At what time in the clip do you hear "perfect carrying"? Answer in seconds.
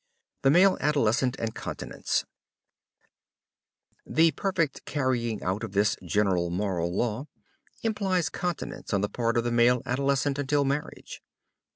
4.31-5.43